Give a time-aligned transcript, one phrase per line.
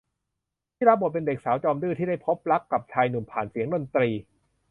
[0.75, 4.09] ที่รับบทเป็นเด็กสาวจอมดื้อที่ได้พบรักกับชายหนุ่มผ่านเสียงดนตรี